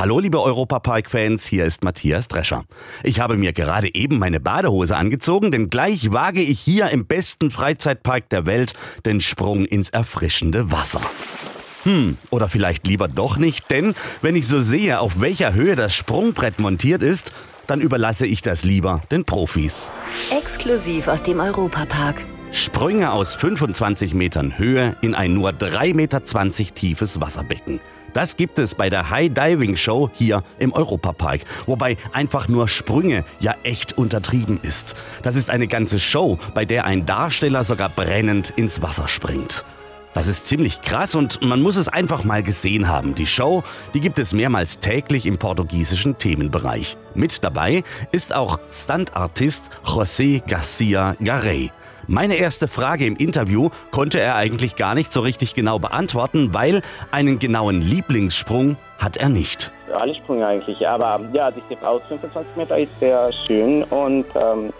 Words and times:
Hallo 0.00 0.18
liebe 0.18 0.42
Europapark-Fans, 0.42 1.44
hier 1.44 1.66
ist 1.66 1.84
Matthias 1.84 2.26
Drescher. 2.26 2.64
Ich 3.02 3.20
habe 3.20 3.36
mir 3.36 3.52
gerade 3.52 3.94
eben 3.94 4.18
meine 4.18 4.40
Badehose 4.40 4.96
angezogen, 4.96 5.52
denn 5.52 5.68
gleich 5.68 6.10
wage 6.10 6.40
ich 6.40 6.58
hier 6.58 6.88
im 6.88 7.04
besten 7.04 7.50
Freizeitpark 7.50 8.30
der 8.30 8.46
Welt 8.46 8.72
den 9.04 9.20
Sprung 9.20 9.66
ins 9.66 9.90
erfrischende 9.90 10.72
Wasser. 10.72 11.02
Hm, 11.82 12.16
oder 12.30 12.48
vielleicht 12.48 12.86
lieber 12.86 13.08
doch 13.08 13.36
nicht, 13.36 13.70
denn 13.70 13.94
wenn 14.22 14.36
ich 14.36 14.48
so 14.48 14.62
sehe, 14.62 15.00
auf 15.00 15.20
welcher 15.20 15.52
Höhe 15.52 15.76
das 15.76 15.92
Sprungbrett 15.92 16.58
montiert 16.58 17.02
ist, 17.02 17.34
dann 17.66 17.82
überlasse 17.82 18.26
ich 18.26 18.40
das 18.40 18.64
lieber 18.64 19.02
den 19.10 19.26
Profis. 19.26 19.90
Exklusiv 20.34 21.08
aus 21.08 21.22
dem 21.22 21.40
Europapark. 21.40 22.24
Sprünge 22.52 23.12
aus 23.12 23.34
25 23.34 24.14
Metern 24.14 24.56
Höhe 24.56 24.96
in 25.02 25.14
ein 25.14 25.34
nur 25.34 25.50
3,20 25.50 25.94
Meter 25.94 26.24
tiefes 26.74 27.20
Wasserbecken. 27.20 27.80
Das 28.12 28.36
gibt 28.36 28.58
es 28.58 28.74
bei 28.74 28.90
der 28.90 29.10
High 29.10 29.32
Diving 29.32 29.76
Show 29.76 30.10
hier 30.12 30.42
im 30.58 30.72
Europapark, 30.72 31.42
wobei 31.66 31.96
einfach 32.12 32.48
nur 32.48 32.68
Sprünge 32.68 33.24
ja 33.40 33.54
echt 33.62 33.96
untertrieben 33.96 34.58
ist. 34.62 34.96
Das 35.22 35.36
ist 35.36 35.50
eine 35.50 35.66
ganze 35.66 36.00
Show, 36.00 36.38
bei 36.54 36.64
der 36.64 36.84
ein 36.84 37.06
Darsteller 37.06 37.64
sogar 37.64 37.88
brennend 37.88 38.50
ins 38.56 38.82
Wasser 38.82 39.08
springt. 39.08 39.64
Das 40.12 40.26
ist 40.26 40.46
ziemlich 40.46 40.80
krass 40.80 41.14
und 41.14 41.40
man 41.40 41.62
muss 41.62 41.76
es 41.76 41.88
einfach 41.88 42.24
mal 42.24 42.42
gesehen 42.42 42.88
haben. 42.88 43.14
Die 43.14 43.26
Show, 43.26 43.62
die 43.94 44.00
gibt 44.00 44.18
es 44.18 44.32
mehrmals 44.32 44.80
täglich 44.80 45.24
im 45.24 45.38
portugiesischen 45.38 46.18
Themenbereich. 46.18 46.96
Mit 47.14 47.44
dabei 47.44 47.84
ist 48.10 48.34
auch 48.34 48.58
Stuntartist 48.72 49.70
José 49.84 50.42
Garcia 50.48 51.14
Garey. 51.22 51.70
Meine 52.12 52.34
erste 52.34 52.66
Frage 52.66 53.06
im 53.06 53.14
Interview 53.14 53.70
konnte 53.92 54.18
er 54.18 54.34
eigentlich 54.34 54.74
gar 54.74 54.96
nicht 54.96 55.12
so 55.12 55.20
richtig 55.20 55.54
genau 55.54 55.78
beantworten, 55.78 56.52
weil 56.52 56.82
einen 57.12 57.38
genauen 57.38 57.82
Lieblingssprung 57.82 58.76
hat 58.98 59.16
er 59.16 59.28
nicht. 59.28 59.70
Alle 59.94 60.16
Sprünge 60.16 60.44
eigentlich, 60.44 60.84
aber 60.88 61.20
ja, 61.32 61.52
die 61.52 61.62
aus 61.84 62.02
25 62.08 62.56
Meter 62.56 62.78
ist 62.80 62.90
sehr 62.98 63.30
schön 63.46 63.84
und 63.84 64.24
ähm, 64.34 64.72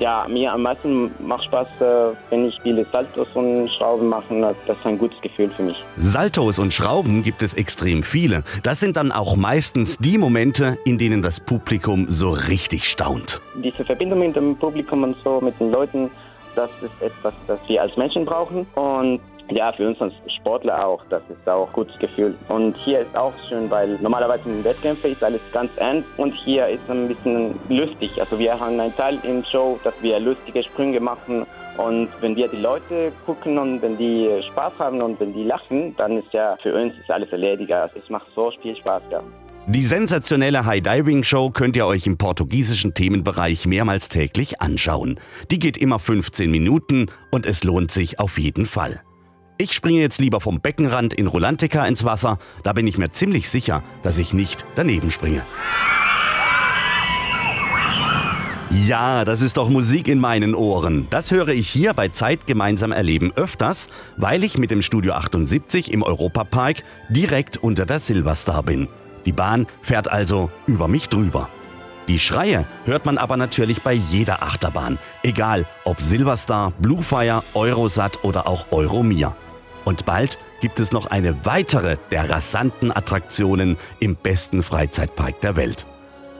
ja, 0.00 0.26
mir 0.28 0.52
am 0.52 0.62
meisten 0.62 1.12
macht 1.24 1.44
Spaß, 1.44 1.68
äh, 1.78 2.16
wenn 2.30 2.48
ich 2.48 2.58
viele 2.64 2.84
Saltos 2.86 3.28
und 3.34 3.68
Schrauben 3.70 4.08
mache. 4.08 4.56
Das 4.66 4.76
ist 4.76 4.84
ein 4.84 4.98
gutes 4.98 5.20
Gefühl 5.20 5.50
für 5.50 5.62
mich. 5.62 5.76
Saltos 5.98 6.58
und 6.58 6.74
Schrauben 6.74 7.22
gibt 7.22 7.44
es 7.44 7.54
extrem 7.54 8.02
viele. 8.02 8.42
Das 8.64 8.80
sind 8.80 8.96
dann 8.96 9.12
auch 9.12 9.36
meistens 9.36 9.98
die 9.98 10.18
Momente, 10.18 10.78
in 10.84 10.98
denen 10.98 11.22
das 11.22 11.38
Publikum 11.38 12.06
so 12.08 12.30
richtig 12.30 12.90
staunt. 12.90 13.40
Diese 13.62 13.84
Verbindung 13.84 14.18
mit 14.18 14.34
dem 14.34 14.56
Publikum 14.56 15.04
und 15.04 15.16
so, 15.22 15.40
mit 15.40 15.60
den 15.60 15.70
Leuten, 15.70 16.10
das 16.54 16.70
ist 16.82 17.02
etwas, 17.02 17.34
das 17.46 17.58
wir 17.68 17.82
als 17.82 17.96
Menschen 17.96 18.24
brauchen. 18.24 18.66
Und 18.74 19.20
ja, 19.50 19.72
für 19.72 19.88
uns 19.88 20.00
als 20.00 20.14
Sportler 20.28 20.86
auch. 20.86 21.02
Das 21.10 21.22
ist 21.28 21.48
auch 21.48 21.66
ein 21.66 21.72
gutes 21.72 21.98
Gefühl. 21.98 22.34
Und 22.48 22.76
hier 22.78 23.00
ist 23.00 23.16
auch 23.16 23.32
schön, 23.48 23.70
weil 23.70 23.98
normalerweise 24.00 24.48
in 24.48 24.64
Wettkämpfen 24.64 25.12
ist 25.12 25.22
alles 25.22 25.40
ganz 25.52 25.70
ernst 25.76 26.08
und 26.16 26.32
hier 26.32 26.68
ist 26.68 26.88
ein 26.88 27.08
bisschen 27.08 27.58
lustig. 27.68 28.18
Also 28.18 28.38
wir 28.38 28.58
haben 28.58 28.80
einen 28.80 28.94
Teil 28.96 29.18
im 29.24 29.44
Show, 29.44 29.78
dass 29.84 29.94
wir 30.02 30.18
lustige 30.20 30.62
Sprünge 30.62 31.00
machen 31.00 31.46
und 31.76 32.08
wenn 32.20 32.36
wir 32.36 32.48
die 32.48 32.60
Leute 32.60 33.12
gucken 33.26 33.58
und 33.58 33.82
wenn 33.82 33.96
die 33.96 34.30
Spaß 34.50 34.72
haben 34.78 35.02
und 35.02 35.18
wenn 35.20 35.32
die 35.32 35.44
lachen, 35.44 35.94
dann 35.96 36.18
ist 36.18 36.32
ja 36.32 36.56
für 36.62 36.74
uns 36.74 36.94
ist 36.98 37.10
alles 37.10 37.30
erledigt. 37.32 37.72
Also 37.72 37.98
es 37.98 38.08
macht 38.10 38.26
so 38.34 38.50
viel 38.62 38.76
Spaß, 38.76 39.02
ja. 39.10 39.22
Die 39.68 39.84
sensationelle 39.84 40.64
High 40.64 40.82
Diving 40.82 41.22
Show 41.22 41.50
könnt 41.50 41.76
ihr 41.76 41.86
euch 41.86 42.08
im 42.08 42.18
portugiesischen 42.18 42.94
Themenbereich 42.94 43.64
mehrmals 43.64 44.08
täglich 44.08 44.60
anschauen. 44.60 45.20
Die 45.52 45.60
geht 45.60 45.76
immer 45.76 46.00
15 46.00 46.50
Minuten 46.50 47.06
und 47.30 47.46
es 47.46 47.62
lohnt 47.62 47.92
sich 47.92 48.18
auf 48.18 48.38
jeden 48.38 48.66
Fall. 48.66 49.02
Ich 49.58 49.72
springe 49.72 50.00
jetzt 50.00 50.20
lieber 50.20 50.40
vom 50.40 50.60
Beckenrand 50.60 51.14
in 51.14 51.28
Rolantica 51.28 51.86
ins 51.86 52.02
Wasser, 52.02 52.40
da 52.64 52.72
bin 52.72 52.88
ich 52.88 52.98
mir 52.98 53.12
ziemlich 53.12 53.48
sicher, 53.48 53.84
dass 54.02 54.18
ich 54.18 54.32
nicht 54.32 54.64
daneben 54.74 55.12
springe. 55.12 55.42
Ja, 58.84 59.24
das 59.24 59.42
ist 59.42 59.58
doch 59.58 59.68
Musik 59.68 60.08
in 60.08 60.18
meinen 60.18 60.56
Ohren. 60.56 61.06
Das 61.10 61.30
höre 61.30 61.50
ich 61.50 61.68
hier 61.68 61.94
bei 61.94 62.08
Zeit 62.08 62.48
gemeinsam 62.48 62.90
erleben 62.90 63.30
öfters, 63.36 63.88
weil 64.16 64.42
ich 64.42 64.58
mit 64.58 64.72
dem 64.72 64.82
Studio 64.82 65.12
78 65.12 65.92
im 65.92 66.02
Europapark 66.02 66.82
direkt 67.10 67.58
unter 67.58 67.86
der 67.86 68.00
Silverstar 68.00 68.64
bin. 68.64 68.88
Die 69.26 69.32
Bahn 69.32 69.66
fährt 69.82 70.10
also 70.10 70.50
über 70.66 70.88
mich 70.88 71.08
drüber. 71.08 71.48
Die 72.08 72.18
Schreie 72.18 72.64
hört 72.84 73.06
man 73.06 73.16
aber 73.16 73.36
natürlich 73.36 73.82
bei 73.82 73.92
jeder 73.92 74.42
Achterbahn, 74.42 74.98
egal 75.22 75.66
ob 75.84 76.00
Silverstar, 76.00 76.72
Bluefire, 76.78 77.44
Eurosat 77.54 78.24
oder 78.24 78.48
auch 78.48 78.66
Euromir. 78.72 79.36
Und 79.84 80.04
bald 80.04 80.38
gibt 80.60 80.80
es 80.80 80.92
noch 80.92 81.06
eine 81.06 81.44
weitere 81.44 81.96
der 82.10 82.28
rasanten 82.28 82.94
Attraktionen 82.94 83.76
im 84.00 84.16
besten 84.16 84.62
Freizeitpark 84.62 85.40
der 85.40 85.56
Welt. 85.56 85.86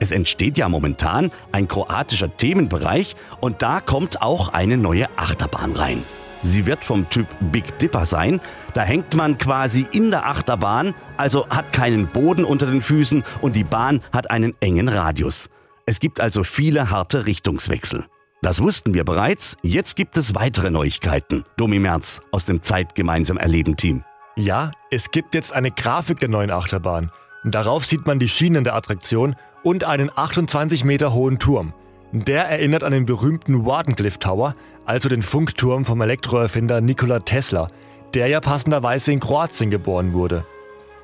Es 0.01 0.11
entsteht 0.11 0.59
ja 0.59 0.69
momentan 0.69 1.31
ein 1.53 1.69
kroatischer 1.69 2.37
Themenbereich 2.37 3.15
und 3.41 3.63
da 3.63 3.81
kommt 3.81 4.21
auch 4.21 4.49
eine 4.49 4.77
neue 4.77 5.07
Achterbahn 5.17 5.73
rein. 5.73 6.03
Sie 6.43 6.67
wird 6.67 6.85
vom 6.85 7.09
Typ 7.09 7.27
Big 7.41 7.79
Dipper 7.79 8.05
sein. 8.05 8.41
Da 8.75 8.83
hängt 8.83 9.15
man 9.15 9.39
quasi 9.39 9.87
in 9.93 10.11
der 10.11 10.27
Achterbahn, 10.27 10.95
also 11.17 11.49
hat 11.49 11.73
keinen 11.73 12.07
Boden 12.09 12.45
unter 12.45 12.67
den 12.67 12.83
Füßen 12.83 13.25
und 13.41 13.55
die 13.55 13.65
Bahn 13.65 14.01
hat 14.13 14.31
einen 14.31 14.55
engen 14.61 14.89
Radius. 14.89 15.51
Es 15.87 16.01
gibt 16.01 16.21
also 16.21 16.45
viele 16.45 16.91
harte 16.91 17.27
Richtungswechsel. 17.27 18.07
Das 18.41 18.61
wussten 18.61 18.93
wir 18.93 19.05
bereits, 19.05 19.57
jetzt 19.63 19.95
gibt 19.95 20.17
es 20.17 20.35
weitere 20.35 20.71
Neuigkeiten. 20.71 21.45
Domi 21.57 21.79
Merz 21.79 22.21
aus 22.33 22.45
dem 22.45 22.61
Zeit 22.61 22.97
gemeinsam 22.97 23.37
erleben 23.37 23.77
Team. 23.77 24.05
Ja, 24.35 24.73
es 24.91 25.11
gibt 25.11 25.35
jetzt 25.35 25.53
eine 25.53 25.71
Grafik 25.71 26.19
der 26.19 26.29
neuen 26.29 26.51
Achterbahn. 26.51 27.13
Darauf 27.45 27.85
sieht 27.85 28.07
man 28.07 28.19
die 28.19 28.29
Schienen 28.29 28.65
der 28.65 28.75
Attraktion 28.75 29.37
und 29.63 29.85
einen 29.85 30.11
28 30.15 30.85
Meter 30.85 31.13
hohen 31.13 31.39
Turm. 31.39 31.73
Der 32.15 32.45
erinnert 32.45 32.85
an 32.85 32.93
den 32.93 33.07
berühmten 33.07 33.65
Wardenclyffe 33.65 34.19
Tower, 34.19 34.55
also 34.85 35.09
den 35.09 35.23
Funkturm 35.23 35.87
vom 35.87 36.03
Elektroerfinder 36.03 36.83
Nikola 36.83 37.21
Tesla, 37.21 37.69
der 38.13 38.27
ja 38.27 38.41
passenderweise 38.41 39.13
in 39.13 39.21
Kroatien 39.21 39.71
geboren 39.71 40.13
wurde. 40.13 40.45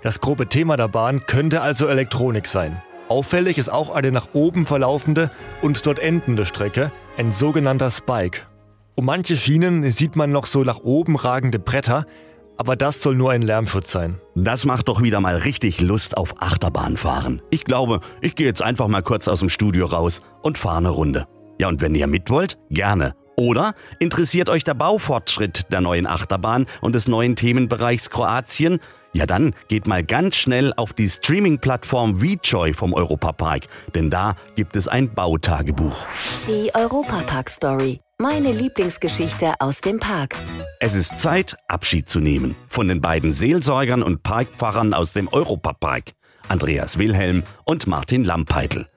Das 0.02 0.20
grobe 0.20 0.48
Thema 0.48 0.76
der 0.76 0.88
Bahn 0.88 1.24
könnte 1.24 1.62
also 1.62 1.88
Elektronik 1.88 2.46
sein. 2.46 2.82
Auffällig 3.08 3.56
ist 3.56 3.70
auch 3.70 3.88
eine 3.88 4.12
nach 4.12 4.28
oben 4.34 4.66
verlaufende 4.66 5.30
und 5.62 5.86
dort 5.86 5.98
endende 5.98 6.44
Strecke, 6.44 6.92
ein 7.16 7.32
sogenannter 7.32 7.90
Spike. 7.90 8.42
Um 8.94 9.06
manche 9.06 9.38
Schienen 9.38 9.90
sieht 9.90 10.14
man 10.14 10.30
noch 10.30 10.44
so 10.44 10.62
nach 10.62 10.80
oben 10.80 11.16
ragende 11.16 11.58
Bretter, 11.58 12.04
aber 12.58 12.76
das 12.76 13.00
soll 13.00 13.14
nur 13.14 13.30
ein 13.30 13.42
Lärmschutz 13.42 13.92
sein. 13.92 14.20
Das 14.34 14.66
macht 14.66 14.88
doch 14.88 15.00
wieder 15.02 15.20
mal 15.20 15.36
richtig 15.36 15.80
Lust 15.80 16.16
auf 16.16 16.34
Achterbahnfahren. 16.42 17.40
Ich 17.50 17.64
glaube, 17.64 18.00
ich 18.20 18.34
gehe 18.34 18.46
jetzt 18.46 18.62
einfach 18.62 18.88
mal 18.88 19.02
kurz 19.02 19.28
aus 19.28 19.40
dem 19.40 19.48
Studio 19.48 19.86
raus 19.86 20.20
und 20.42 20.58
fahre 20.58 20.78
eine 20.78 20.90
Runde. 20.90 21.26
Ja, 21.60 21.68
und 21.68 21.80
wenn 21.80 21.94
ihr 21.94 22.06
mit 22.06 22.30
wollt, 22.30 22.58
gerne. 22.70 23.14
Oder 23.38 23.74
interessiert 24.00 24.48
euch 24.48 24.64
der 24.64 24.74
Baufortschritt 24.74 25.70
der 25.70 25.80
neuen 25.80 26.08
Achterbahn 26.08 26.66
und 26.80 26.96
des 26.96 27.06
neuen 27.06 27.36
Themenbereichs 27.36 28.10
Kroatien? 28.10 28.80
Ja, 29.12 29.26
dann 29.26 29.54
geht 29.68 29.86
mal 29.86 30.02
ganz 30.02 30.34
schnell 30.34 30.72
auf 30.76 30.92
die 30.92 31.08
Streaming-Plattform 31.08 32.20
VJoy 32.20 32.74
vom 32.74 32.92
Europapark, 32.92 33.68
denn 33.94 34.10
da 34.10 34.34
gibt 34.56 34.74
es 34.74 34.88
ein 34.88 35.14
Bautagebuch. 35.14 35.94
Die 36.48 36.74
Europapark-Story. 36.74 38.00
Meine 38.18 38.50
Lieblingsgeschichte 38.50 39.54
aus 39.60 39.82
dem 39.82 40.00
Park. 40.00 40.34
Es 40.80 40.96
ist 40.96 41.20
Zeit, 41.20 41.56
Abschied 41.68 42.08
zu 42.08 42.18
nehmen 42.18 42.56
von 42.68 42.88
den 42.88 43.00
beiden 43.00 43.30
Seelsorgern 43.30 44.02
und 44.02 44.24
Parkpfarrern 44.24 44.94
aus 44.94 45.12
dem 45.12 45.28
Europapark, 45.28 46.10
Andreas 46.48 46.98
Wilhelm 46.98 47.44
und 47.64 47.86
Martin 47.86 48.24
Lampeitel. 48.24 48.88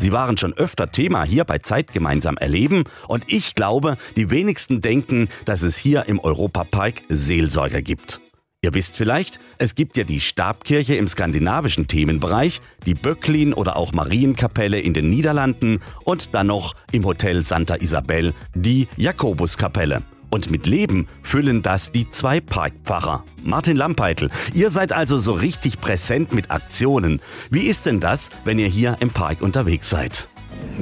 Sie 0.00 0.12
waren 0.12 0.38
schon 0.38 0.54
öfter 0.54 0.90
Thema 0.90 1.24
hier 1.24 1.44
bei 1.44 1.58
Zeit 1.58 1.92
gemeinsam 1.92 2.38
erleben 2.38 2.84
und 3.06 3.24
ich 3.26 3.54
glaube, 3.54 3.98
die 4.16 4.30
wenigsten 4.30 4.80
denken, 4.80 5.28
dass 5.44 5.60
es 5.60 5.76
hier 5.76 6.06
im 6.06 6.18
Europapark 6.18 7.02
Seelsorger 7.10 7.82
gibt. 7.82 8.18
Ihr 8.62 8.72
wisst 8.72 8.96
vielleicht, 8.96 9.40
es 9.58 9.74
gibt 9.74 9.98
ja 9.98 10.04
die 10.04 10.20
Stabkirche 10.20 10.94
im 10.94 11.06
skandinavischen 11.06 11.86
Themenbereich, 11.86 12.62
die 12.86 12.94
Böcklin 12.94 13.52
oder 13.52 13.76
auch 13.76 13.92
Marienkapelle 13.92 14.80
in 14.80 14.94
den 14.94 15.10
Niederlanden 15.10 15.80
und 16.04 16.34
dann 16.34 16.46
noch 16.46 16.74
im 16.92 17.04
Hotel 17.04 17.42
Santa 17.42 17.74
Isabel 17.74 18.32
die 18.54 18.88
Jakobuskapelle. 18.96 20.00
Und 20.30 20.50
mit 20.50 20.66
Leben 20.66 21.08
füllen 21.22 21.62
das 21.62 21.92
die 21.92 22.08
zwei 22.08 22.40
Parkpfarrer. 22.40 23.24
Martin 23.42 23.76
Lampeitel, 23.76 24.30
ihr 24.54 24.70
seid 24.70 24.92
also 24.92 25.18
so 25.18 25.32
richtig 25.32 25.80
präsent 25.80 26.32
mit 26.32 26.50
Aktionen. 26.50 27.20
Wie 27.50 27.66
ist 27.66 27.86
denn 27.86 28.00
das, 28.00 28.30
wenn 28.44 28.58
ihr 28.58 28.68
hier 28.68 28.96
im 29.00 29.10
Park 29.10 29.42
unterwegs 29.42 29.90
seid? 29.90 30.28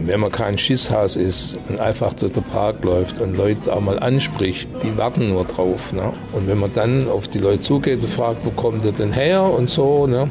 Wenn 0.07 0.21
man 0.21 0.31
kein 0.31 0.59
Schisshaus 0.59 1.17
ist 1.17 1.59
und 1.69 1.81
einfach 1.81 2.13
durch 2.15 2.33
den 2.33 2.43
Park 2.45 2.85
läuft 2.85 3.21
und 3.21 3.37
Leute 3.37 3.73
auch 3.73 3.81
mal 3.81 3.99
anspricht, 3.99 4.69
die 4.83 4.97
warten 4.97 5.29
nur 5.29 5.45
drauf. 5.45 5.93
Ne? 5.93 6.13
Und 6.33 6.47
wenn 6.47 6.59
man 6.59 6.73
dann 6.73 7.09
auf 7.09 7.29
die 7.29 7.39
Leute 7.39 7.61
zugeht 7.61 8.03
und 8.03 8.09
fragt, 8.09 8.45
wo 8.45 8.51
kommt 8.51 8.85
ihr 8.85 8.93
denn 8.93 9.13
her 9.13 9.43
und 9.43 9.69
so, 9.71 10.07
ne? 10.07 10.31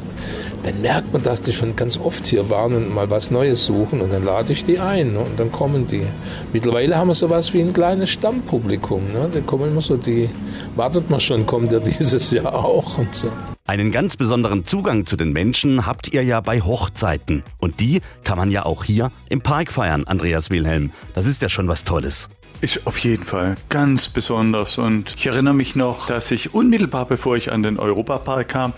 dann 0.62 0.80
merkt 0.80 1.12
man, 1.12 1.22
dass 1.22 1.42
die 1.42 1.52
schon 1.52 1.76
ganz 1.76 1.98
oft 1.98 2.26
hier 2.26 2.50
waren 2.50 2.74
und 2.74 2.94
mal 2.94 3.10
was 3.10 3.30
Neues 3.30 3.64
suchen 3.64 4.00
und 4.00 4.12
dann 4.12 4.24
lade 4.24 4.52
ich 4.52 4.64
die 4.64 4.78
ein 4.78 5.12
ne? 5.12 5.20
und 5.20 5.38
dann 5.38 5.52
kommen 5.52 5.86
die. 5.86 6.06
Mittlerweile 6.52 6.96
haben 6.96 7.08
wir 7.08 7.14
sowas 7.14 7.52
wie 7.54 7.60
ein 7.60 7.72
kleines 7.72 8.10
Stammpublikum. 8.10 9.12
Ne? 9.12 9.28
Da 9.32 9.40
kommen 9.40 9.70
immer 9.70 9.82
so 9.82 9.96
die, 9.96 10.28
wartet 10.76 11.10
man 11.10 11.20
schon, 11.20 11.46
kommt 11.46 11.72
ja 11.72 11.78
dieses 11.98 12.30
Jahr 12.30 12.54
auch 12.54 12.98
und 12.98 13.14
so. 13.14 13.28
Einen 13.68 13.92
ganz 13.92 14.16
besonderen 14.16 14.64
Zugang 14.64 15.04
zu 15.04 15.14
den 15.14 15.30
Menschen 15.30 15.84
habt 15.84 16.08
ihr 16.08 16.24
ja 16.24 16.40
bei 16.40 16.62
Hochzeiten. 16.62 17.42
Und 17.58 17.80
die 17.80 18.00
kann 18.24 18.38
man 18.38 18.50
ja 18.50 18.64
auch 18.64 18.82
hier 18.82 19.12
im 19.28 19.42
Park 19.42 19.72
feiern, 19.72 20.04
Andreas 20.04 20.48
Wilhelm. 20.48 20.90
Das 21.14 21.26
ist 21.26 21.42
ja 21.42 21.50
schon 21.50 21.68
was 21.68 21.84
Tolles. 21.84 22.30
Ist 22.62 22.86
auf 22.86 22.98
jeden 23.00 23.24
Fall 23.24 23.56
ganz 23.68 24.08
besonders. 24.08 24.78
Und 24.78 25.14
ich 25.18 25.26
erinnere 25.26 25.52
mich 25.52 25.76
noch, 25.76 26.06
dass 26.06 26.30
ich 26.30 26.54
unmittelbar 26.54 27.04
bevor 27.04 27.36
ich 27.36 27.52
an 27.52 27.62
den 27.62 27.78
Europapark 27.78 28.48
kam, 28.48 28.72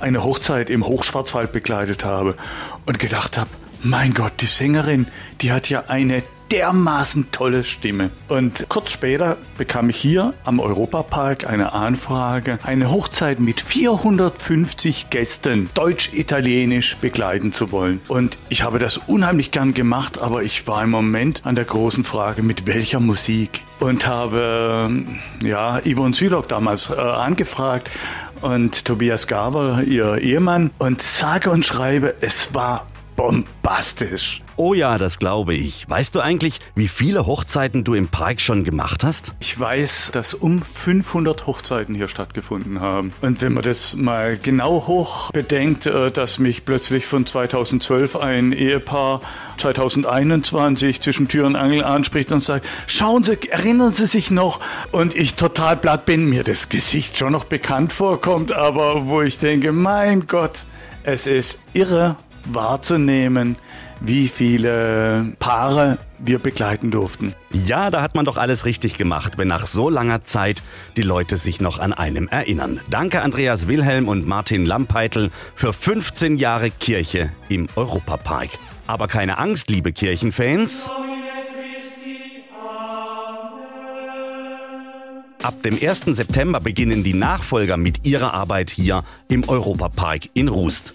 eine 0.00 0.24
Hochzeit 0.24 0.70
im 0.70 0.84
Hochschwarzwald 0.88 1.52
begleitet 1.52 2.04
habe 2.04 2.34
und 2.84 2.98
gedacht 2.98 3.38
habe, 3.38 3.50
mein 3.84 4.12
Gott, 4.12 4.32
die 4.40 4.46
Sängerin, 4.46 5.06
die 5.40 5.52
hat 5.52 5.68
ja 5.68 5.84
eine 5.86 6.24
dermaßen 6.52 7.32
tolle 7.32 7.64
Stimme. 7.64 8.10
Und 8.28 8.66
kurz 8.68 8.90
später 8.90 9.38
bekam 9.56 9.88
ich 9.88 9.96
hier 9.96 10.34
am 10.44 10.60
Europapark 10.60 11.46
eine 11.46 11.72
Anfrage, 11.72 12.58
eine 12.62 12.90
Hochzeit 12.90 13.40
mit 13.40 13.62
450 13.62 15.08
Gästen 15.08 15.70
deutsch-italienisch 15.72 16.98
begleiten 16.98 17.54
zu 17.54 17.72
wollen. 17.72 18.00
Und 18.06 18.38
ich 18.50 18.62
habe 18.62 18.78
das 18.78 18.98
unheimlich 18.98 19.50
gern 19.50 19.72
gemacht, 19.72 20.18
aber 20.18 20.42
ich 20.42 20.66
war 20.66 20.84
im 20.84 20.90
Moment 20.90 21.40
an 21.46 21.54
der 21.54 21.64
großen 21.64 22.04
Frage, 22.04 22.42
mit 22.42 22.66
welcher 22.66 23.00
Musik? 23.00 23.62
Und 23.80 24.06
habe 24.06 24.92
ja 25.42 25.80
Yvonne 25.80 26.14
Sülock 26.14 26.48
damals 26.48 26.90
äh, 26.90 26.94
angefragt 26.94 27.90
und 28.42 28.84
Tobias 28.84 29.26
Gaber, 29.26 29.82
ihr 29.84 30.18
Ehemann, 30.18 30.70
und 30.78 31.00
sage 31.00 31.50
und 31.50 31.64
schreibe, 31.64 32.14
es 32.20 32.54
war 32.54 32.86
bombastisch. 33.22 34.42
Oh 34.56 34.74
ja, 34.74 34.98
das 34.98 35.20
glaube 35.20 35.54
ich. 35.54 35.88
Weißt 35.88 36.12
du 36.16 36.20
eigentlich, 36.20 36.58
wie 36.74 36.88
viele 36.88 37.24
Hochzeiten 37.24 37.84
du 37.84 37.94
im 37.94 38.08
Park 38.08 38.40
schon 38.40 38.64
gemacht 38.64 39.04
hast? 39.04 39.34
Ich 39.38 39.58
weiß, 39.58 40.10
dass 40.12 40.34
um 40.34 40.60
500 40.60 41.46
Hochzeiten 41.46 41.94
hier 41.94 42.08
stattgefunden 42.08 42.80
haben. 42.80 43.12
Und 43.20 43.40
wenn 43.40 43.52
man 43.52 43.62
das 43.62 43.94
mal 43.94 44.36
genau 44.36 44.88
hoch 44.88 45.30
bedenkt, 45.30 45.86
äh, 45.86 46.10
dass 46.10 46.40
mich 46.40 46.64
plötzlich 46.64 47.06
von 47.06 47.24
2012 47.24 48.16
ein 48.16 48.50
Ehepaar 48.50 49.20
2021 49.58 51.00
zwischen 51.00 51.28
Tür 51.28 51.46
und 51.46 51.54
Angel 51.54 51.84
anspricht 51.84 52.32
und 52.32 52.42
sagt, 52.42 52.66
schauen 52.88 53.22
Sie, 53.22 53.38
erinnern 53.50 53.90
Sie 53.90 54.06
sich 54.06 54.32
noch? 54.32 54.58
Und 54.90 55.14
ich 55.14 55.34
total 55.34 55.76
platt 55.76 56.06
bin, 56.06 56.28
mir 56.28 56.42
das 56.42 56.68
Gesicht 56.68 57.16
schon 57.16 57.32
noch 57.32 57.44
bekannt 57.44 57.92
vorkommt, 57.92 58.50
aber 58.50 59.06
wo 59.06 59.22
ich 59.22 59.38
denke, 59.38 59.70
mein 59.70 60.26
Gott, 60.26 60.64
es 61.04 61.28
ist 61.28 61.58
irre 61.72 62.16
wahrzunehmen, 62.44 63.56
wie 64.00 64.28
viele 64.28 65.32
Paare 65.38 65.98
wir 66.18 66.38
begleiten 66.38 66.90
durften. 66.90 67.34
Ja, 67.52 67.90
da 67.90 68.02
hat 68.02 68.14
man 68.14 68.24
doch 68.24 68.36
alles 68.36 68.64
richtig 68.64 68.96
gemacht, 68.96 69.34
wenn 69.36 69.48
nach 69.48 69.66
so 69.66 69.88
langer 69.88 70.22
Zeit 70.22 70.62
die 70.96 71.02
Leute 71.02 71.36
sich 71.36 71.60
noch 71.60 71.78
an 71.78 71.92
einem 71.92 72.28
erinnern. 72.28 72.80
Danke 72.90 73.22
Andreas 73.22 73.68
Wilhelm 73.68 74.08
und 74.08 74.26
Martin 74.26 74.64
Lampeitel 74.64 75.30
für 75.54 75.72
15 75.72 76.36
Jahre 76.36 76.70
Kirche 76.70 77.30
im 77.48 77.68
Europapark. 77.76 78.50
Aber 78.86 79.06
keine 79.08 79.38
Angst, 79.38 79.70
liebe 79.70 79.92
Kirchenfans. 79.92 80.90
Ab 85.42 85.60
dem 85.64 85.76
1. 85.80 86.04
September 86.06 86.60
beginnen 86.60 87.02
die 87.02 87.14
Nachfolger 87.14 87.76
mit 87.76 88.06
ihrer 88.06 88.32
Arbeit 88.32 88.70
hier 88.70 89.02
im 89.28 89.48
Europapark 89.48 90.28
in 90.34 90.46
Rust. 90.46 90.94